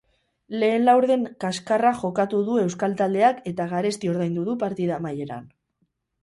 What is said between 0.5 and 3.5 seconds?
Lehen laurden kaskarra jokatu du euskal taldeak